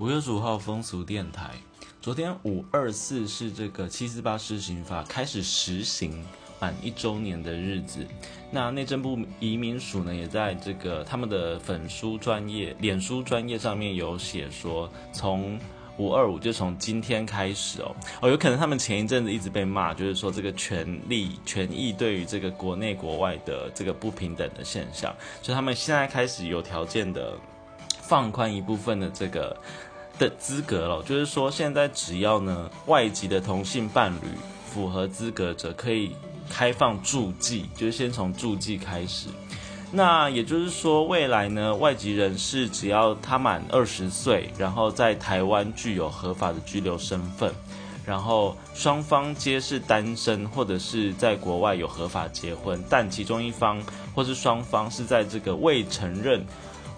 [0.00, 1.50] 五月十五号风俗电台，
[2.00, 6.24] 昨天五二四是这个七四八施行法开始实行
[6.60, 8.06] 满一周年的日子。
[8.48, 15.58] 那内政部移民署呢，也在这个他们的粉书专业、脸书专业上面有写说，从
[15.96, 17.92] 五二五就从今天开始哦
[18.22, 27.36] 哦，有可能他们前一阵子一直被骂，就是说这个权利权益对于这个国内国外的这个不平等的现象，所以他们现在开始有条件的
[28.00, 29.56] 放宽一部分的这个。
[30.18, 34.28] 的资格了，就是说现在只要呢外籍的同性伴侣
[34.66, 36.12] 符合资格者，可以
[36.50, 39.28] 开放住记，就是先从住记开始。
[39.90, 47.50] 那也就是说，未来呢外籍人士只要他满二十岁，然后在台湾具有合法的居留身份，
[48.04, 53.82] 然后双方皆是单身或者是在国外有合法结婚，但其中一方
[54.14, 56.44] 或是双方是在这个未承认。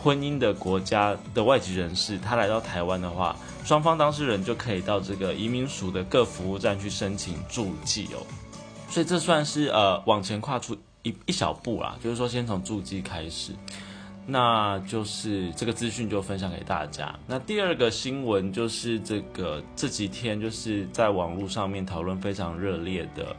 [0.00, 8.22] 婚姻的国家的外籍人士，他来到台湾的话，双方当事人就可以到这个移民署的各服务站去申请住记哦。
[8.88, 13.52] 所以这算是呃往前跨出一一小步啦，就是说先从住记开始。
[14.30, 17.18] 那就是这个资讯就分享给大家。
[17.26, 23.34] 那第二个新闻就是这个这几天就是在网络上面讨论非常热烈的，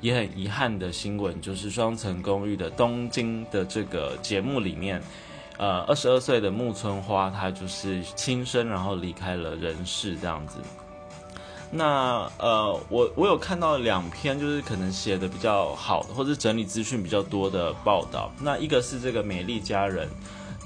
[0.00, 5.02] 也很遗憾的新闻，就是双层公寓的东京的这个节目里面。
[5.58, 10.58] 呃，二十二岁的木村花，她就是轻生，然后离开了人世这样子。
[11.70, 18.32] 那呃，我我有看到两篇，就是可能写的比较好的，或者整理资讯比较多的报道。
[18.40, 20.08] 那一个是这个美丽佳人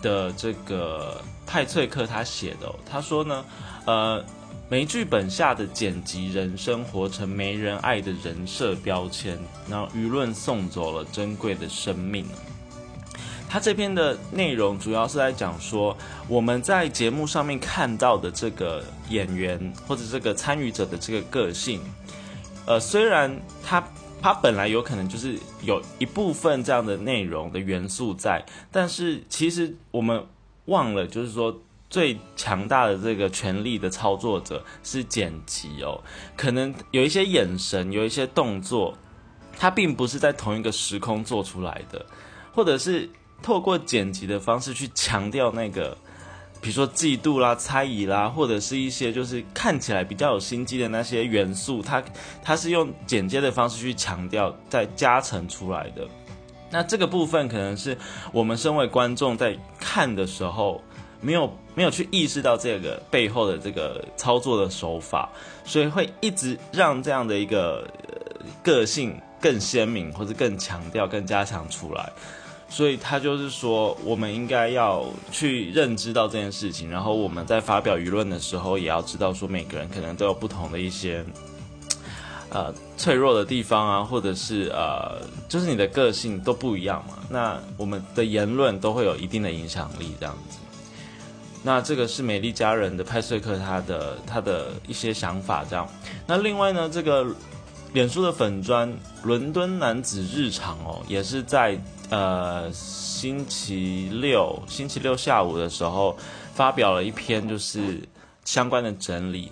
[0.00, 3.44] 的这个派翠克他写的，他说呢，
[3.86, 4.24] 呃，
[4.68, 9.36] 没剧本下的剪辑人生活成没人爱的人设标签，
[9.68, 12.24] 然后舆论送走了珍贵的生命。
[13.52, 15.94] 他这篇的内容主要是在讲说，
[16.26, 21.78] 我们在节目上面看到的这个演员或者这个参与者的这个个性，
[22.64, 23.86] 呃，虽然他
[24.22, 30.24] 他本来有可能就是有一部分这样的内容的元素在，但是其实我们
[30.64, 31.54] 忘了，就是说
[31.90, 36.02] 最强大的这个权力的操作者是剪辑哦，
[36.38, 38.96] 可能有一些眼神，有一些动作，
[39.58, 42.06] 它并不是在同一个时空做出来的，
[42.54, 43.10] 或者是。
[43.42, 45.96] 透过剪辑的方式去强调那个，
[46.60, 52.02] 比如说嫉妒啦、猜疑啦，或者是一些就是看起来比较有心机的那些元素，它
[52.42, 56.06] 它是用剪接的方式去强调、再加成出来的。
[56.70, 57.98] 那这个部分可能是
[58.32, 60.80] 我们身为观众在看的时候，
[61.20, 65.28] 没有没有去意识到这个背后的这个操作的手法，
[65.64, 67.86] 所以会一直让这样的一个
[68.62, 72.10] 个性更鲜明，或者更强调、更加强出来。
[72.72, 81.22] 所以他就是说，我们应该要去认知到这件事情，然后我们在发表舆论的时候，也要知道说，每个人可能都有不同的一些，
[82.48, 87.18] 呃，脆弱的地方啊，或者是呃，就是你的个性都不一样嘛。
[87.28, 90.58] 那我们的言论都会有一定的影响力，这样子。
[91.62, 95.86] 那这个是美丽佳人的派翠克他的他的一些想法，这样。
[96.26, 97.26] 那另外呢，这个
[97.92, 98.90] 脸书的粉砖
[99.22, 101.78] 伦敦男子日常哦，也是在。
[102.12, 106.14] 呃，星期六星期六下午的时候，
[106.52, 108.06] 发表了一篇就是
[108.44, 109.50] 相关的整理。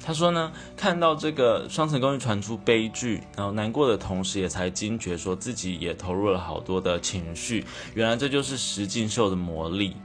[0.00, 7.66] 他说呢，看到这个双层公寓传出悲剧，然后难过的同时，也才惊觉说自己也投入了好多的情绪。
[7.94, 9.96] 原来这就是实境秀的魔力。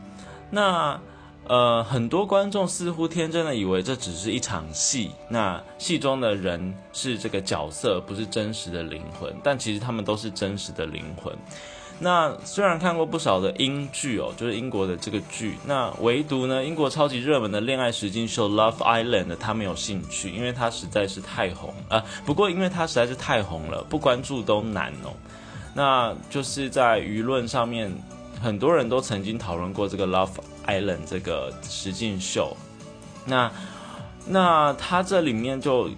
[0.49, 0.99] 那
[1.47, 9.31] 呃，很多观众似乎天真的以为这只是一场戏，那戏中的人是这个角色，不是真实的灵魂。
[9.43, 11.31] 但其实他们都是真实的灵魂。
[11.97, 22.03] 那虽然看过不少的英剧哦，就是英国的这个剧，那唯独呢，英国超级热门的恋爱实境秀《Love Island》他没有兴趣，因为他实在是太红啊。
[22.25, 25.13] 不过因为他实在是太红了，不关注都难哦。
[25.73, 27.89] 那就是在舆论上面，
[28.41, 30.33] 很多人都曾经讨论过这个《Love
[30.65, 32.55] Island》这个实境秀。
[33.25, 33.51] 那
[34.25, 35.89] 那他这里面就。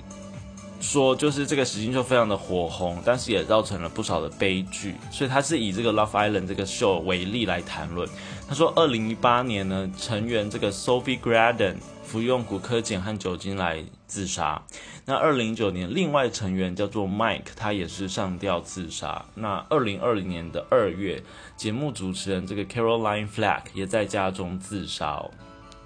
[0.79, 8.07] 说就是这个实境秀非常的火红，但是也造成了不少的悲剧，所以他是以这个 Love Island 这个秀为例来谈论。
[8.47, 14.63] 他说，二零一八年呢，成员这个 Sophie Graden 服用骨科碱和酒精来自杀。
[15.05, 19.25] 那二零一九年，另外成员叫做 Mike，他也是上吊自杀。
[19.35, 21.21] 那二零二零年的二月，
[21.57, 25.21] 节目主持人这个 Caroline Flack 也在家中自杀。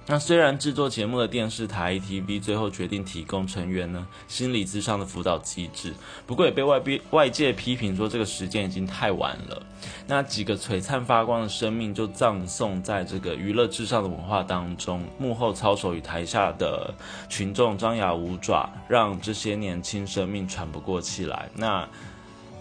[0.07, 5.93] 那虽然制作节目的电视台 ATV 最后决定提供成员呢心理咨商的辅导机制，
[6.27, 9.63] 不过也被外边外界批评说这个时间已经太晚了。
[10.07, 16.93] 那几个璀璨发光的生命就葬送在这个娱乐至上的文化当中，幕后操守与台下的
[17.29, 21.47] 群众张牙舞爪，让这些年轻生命喘不过气来。
[21.55, 21.87] 那。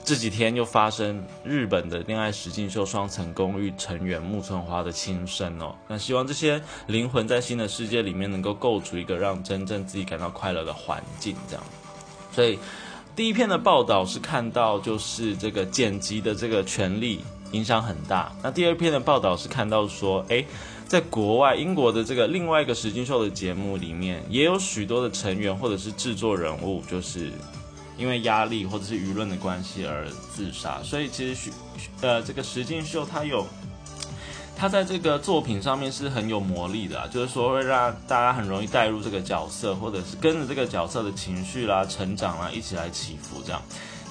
[0.02, 11.62] 这几天又发生日本的恋爱实境秀双层公寓成员木村花的轻生哦，那希望这些灵魂在新的世界里面能够构筑一个让真正自己感到快乐的环境，这样。
[12.32, 12.58] 所以
[13.14, 17.20] 第一篇的报道是看到就是这个剪辑的这个权利
[17.52, 20.44] 影响很大，那第二篇的报道是看到说，诶，
[20.88, 27.31] 在国外英国的这个另外一个实境秀的节目里面，也有许多的成员或者是制作人物就是。
[28.00, 31.52] 因为压力或者是舆论的关系而自杀，所以其实徐
[32.00, 33.47] 呃这个石进秀他有
[34.56, 43.61] 他在这个作品上面是很有魔力的，就是说会让大家很容易带入这个角色，或者是跟着这个角色的情绪啦、成长啦一起来起伏这样。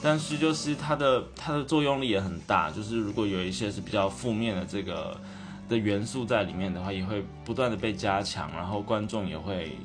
[0.03, 5.19] 但是就是它的它的作用力也很大，就是如果有一些是比较负面的这个
[5.67, 9.75] 的元素在里面的话，也会不断的被加强，然后观众也会。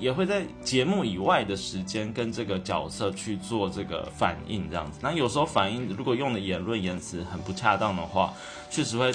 [0.00, 4.98] 也会在节目以外的时间跟这个角色去做这个反应，这样子。
[5.02, 8.32] 那有时候反应如果用的言论言辞很不恰当的话，
[8.70, 9.12] 确实会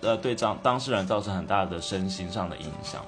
[0.00, 3.02] 呃对当当事人造成很大的身心上的影响。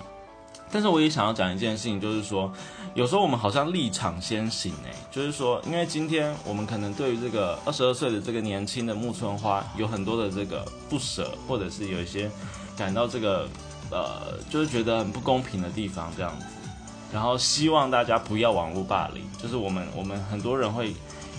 [0.68, 2.52] 但是我也想要讲一件事情，就是说
[2.94, 12.28] 有时候我们好像立场先行诶，就是说因为今天我们可能对于这个二十二岁的这个年轻的木村花有很多的这个不舍，或者是有一些
[12.76, 13.48] 感到这个
[13.90, 16.46] 呃就是觉得很不公平的地方，这样子。
[17.12, 20.92] 然后希望大家不要网络霸凌，就是我们我们很多人会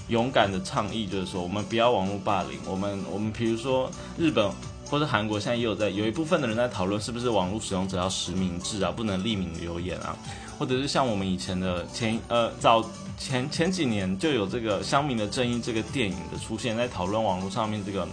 [0.07, 2.57] 勇敢的倡议，就是说我们不要网络霸凌。
[2.65, 4.49] 我们我们比如说日本
[4.89, 10.15] 或者韩国现在也有在有一部分的人在讨论，是不是网络使用者要实名制啊，不能匿名留言啊，
[10.57, 12.83] 或者是像我们以前的前呃早
[13.17, 18.07] 前前几年就有这个《乡民的正义》这个电影的出现，在讨论网络上面这个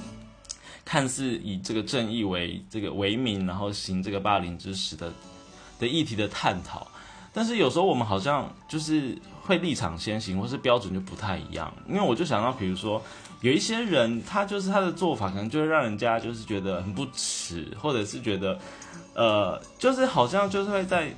[0.85, 5.13] 看似以这个正义为这个为名，然后行这个霸凌之实的
[5.79, 6.89] 的议题的探讨。
[7.35, 11.71] 但是有时候我们好像就是会立场先行，或是标准就不太一样。
[11.89, 13.03] 因为我就想到，比如说
[13.41, 18.59] 有一些人，他就是他的做法，可能就会让人家就是觉得很不耻，或者是觉得，
[19.15, 21.13] 呃，就是好像就是会在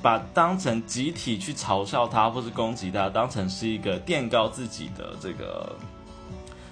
[0.00, 5.76] 把当成集体去嘲笑他，或是攻击他，当成是一个垫高自己的这个。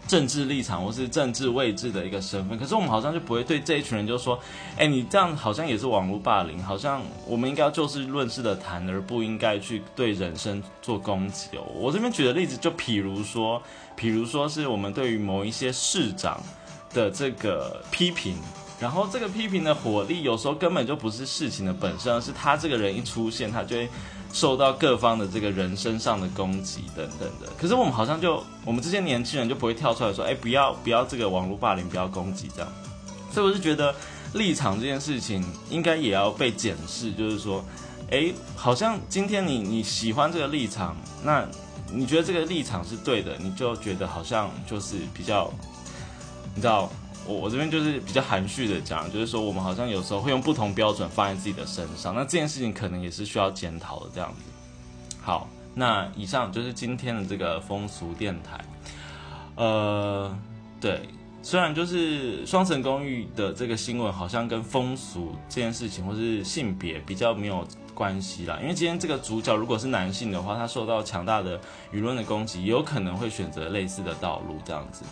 [0.07, 4.39] 政治立场或是政治位置的一个身份，可是我们好像就不会对这一群人就说，
[4.77, 11.63] 哎，你这样好像也是网络霸凌，好像我们应该要就事论事的谈，而不应该去对人身做攻击哦。
[11.75, 13.63] 我这边举的例子，就譬如说，
[13.99, 16.41] 譬如说是我们对于某一些市长
[16.93, 18.37] 的这个批评。
[18.79, 23.89] 然后这个批评的火力有时候根本就不是事情的本身，而是他这个人一出现，他就会
[24.37, 27.51] 受到各方的这个人身上的攻击等等的。
[27.59, 32.71] 可是我们好像就我们这些年轻人就不会跳出来说，哎，不要不要这个网络霸凌，不要攻击这样。
[33.33, 33.95] 所以我是觉得
[34.35, 37.65] 立场这件事情应该也要被检视，就是说，
[38.11, 40.95] 哎，好像今天你你喜欢这个立场，
[41.25, 41.49] 那
[41.91, 45.51] 你觉得这个立场是对的，你就觉得好像就是比较，
[46.55, 46.93] 你知道。
[47.27, 54.43] 我我这边就是比较含蓄的讲，就是说我们好像有时候会用不同标准放在自己的身上，那这件事情可能也是需要检讨的这样子。
[55.21, 58.65] 好，那以上就是今天的这个风俗电台。
[59.57, 60.39] 呃，
[60.81, 61.01] 对，
[61.43, 71.59] 虽然就是双层公寓的这个新闻好像跟风俗这件事情或是性别比较没有关系啦，因为今天这个主角如果是男性的话，他受到强大的
[71.93, 75.03] 舆论的攻击，有可能会选择类似的道路这样子。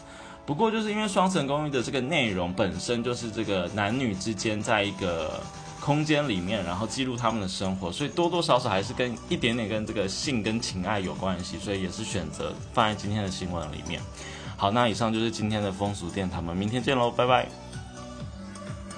[0.46, 5.40] 不过，就是因为双层公寓的这个内容本身就是这个男女之间在一个
[5.80, 14.00] 空间里面，然后记录他们的生活，所以多多少少还是跟一点点跟这个性跟情爱有关系，所以也是选择放在今天的新闻里面。
[14.56, 17.63] 好，那以上就是今天的风俗店，他们明天见喽，拜拜。